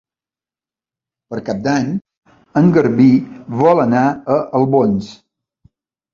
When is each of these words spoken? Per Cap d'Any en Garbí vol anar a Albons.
Per 1.33 1.41
Cap 1.49 1.59
d'Any 1.67 1.91
en 2.63 2.73
Garbí 2.79 3.07
vol 3.61 3.83
anar 3.85 4.09
a 4.09 4.41
Albons. 4.63 5.13